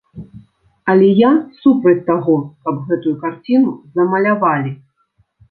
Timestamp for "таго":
2.07-2.39